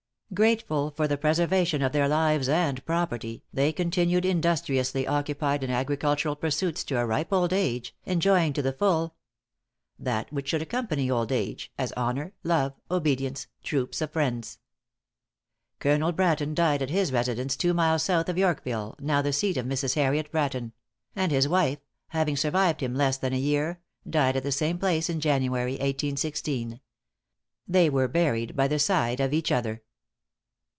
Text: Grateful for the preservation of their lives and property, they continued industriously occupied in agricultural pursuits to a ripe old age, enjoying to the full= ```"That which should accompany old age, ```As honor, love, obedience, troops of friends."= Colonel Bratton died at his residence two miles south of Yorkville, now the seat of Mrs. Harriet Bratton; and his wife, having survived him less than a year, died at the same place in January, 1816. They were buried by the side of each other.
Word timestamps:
Grateful 0.33 0.91
for 0.91 1.09
the 1.09 1.17
preservation 1.17 1.81
of 1.81 1.91
their 1.91 2.07
lives 2.07 2.47
and 2.47 2.85
property, 2.85 3.43
they 3.51 3.73
continued 3.73 4.23
industriously 4.23 5.05
occupied 5.05 5.61
in 5.61 5.69
agricultural 5.69 6.37
pursuits 6.37 6.85
to 6.85 6.95
a 6.97 7.05
ripe 7.05 7.33
old 7.33 7.51
age, 7.51 7.93
enjoying 8.05 8.53
to 8.53 8.61
the 8.61 8.71
full= 8.71 9.09
```"That 10.01 10.31
which 10.31 10.47
should 10.47 10.61
accompany 10.61 11.11
old 11.11 11.33
age, 11.33 11.69
```As 11.77 11.91
honor, 11.97 12.31
love, 12.45 12.71
obedience, 12.89 13.47
troops 13.61 13.99
of 13.99 14.11
friends."= 14.13 14.59
Colonel 15.79 16.13
Bratton 16.13 16.53
died 16.53 16.81
at 16.81 16.91
his 16.91 17.11
residence 17.11 17.57
two 17.57 17.73
miles 17.73 18.03
south 18.03 18.29
of 18.29 18.37
Yorkville, 18.37 18.95
now 19.01 19.21
the 19.21 19.33
seat 19.33 19.57
of 19.57 19.65
Mrs. 19.65 19.95
Harriet 19.95 20.31
Bratton; 20.31 20.71
and 21.13 21.33
his 21.33 21.49
wife, 21.49 21.79
having 22.07 22.37
survived 22.37 22.79
him 22.79 22.95
less 22.95 23.17
than 23.17 23.33
a 23.33 23.37
year, 23.37 23.81
died 24.09 24.37
at 24.37 24.43
the 24.43 24.51
same 24.53 24.77
place 24.79 25.09
in 25.09 25.19
January, 25.19 25.73
1816. 25.73 26.79
They 27.67 27.89
were 27.89 28.07
buried 28.07 28.55
by 28.55 28.69
the 28.69 28.79
side 28.79 29.19
of 29.19 29.33
each 29.33 29.51
other. 29.51 29.81